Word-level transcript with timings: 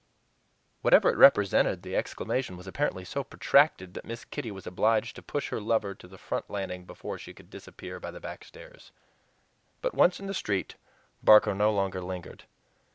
Whatever 0.81 1.11
it 1.11 1.15
represented, 1.15 1.83
the 1.83 1.95
exclamation 1.95 2.57
was 2.57 2.65
apparently 2.65 3.05
so 3.05 3.23
protracted 3.23 3.93
that 3.93 4.03
Miss 4.03 4.25
Kitty 4.25 4.49
was 4.49 4.65
obliged 4.65 5.15
to 5.15 5.21
push 5.21 5.49
her 5.49 5.61
lover 5.61 5.93
to 5.93 6.07
the 6.07 6.17
front 6.17 6.49
landing 6.49 6.85
before 6.85 7.19
she 7.19 7.35
could 7.35 7.51
disappear 7.51 7.99
by 7.99 8.09
the 8.09 8.19
back 8.19 8.43
stairs. 8.43 8.91
But 9.79 9.93
once 9.93 10.19
in 10.19 10.25
the 10.25 10.33
street, 10.33 10.73
Barker 11.21 11.53
no 11.53 11.71
longer 11.71 12.01
lingered. 12.01 12.45